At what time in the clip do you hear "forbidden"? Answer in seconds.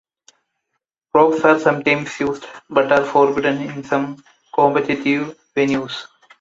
3.05-3.57